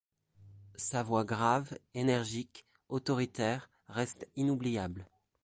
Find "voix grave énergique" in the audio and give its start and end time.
1.03-2.65